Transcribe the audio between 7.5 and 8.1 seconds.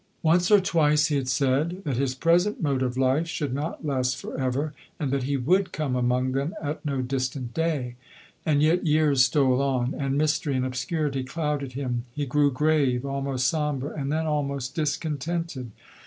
day.